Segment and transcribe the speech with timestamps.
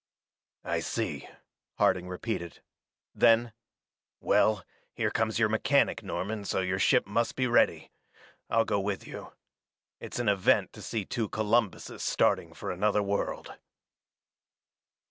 [0.63, 1.29] "I see,"
[1.75, 2.63] Harding repeated.
[3.13, 3.53] Then
[4.19, 7.91] "Well, here comes your mechanic, Norman, so your ship must be ready.
[8.49, 9.33] I'll go with you.
[9.99, 13.53] It's an event to see two Columbuses starting for another world."